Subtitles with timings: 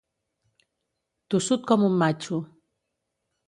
[1.33, 2.43] Tossut com un matxo.